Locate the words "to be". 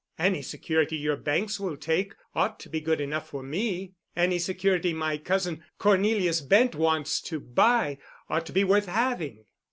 2.61-2.81, 8.47-8.63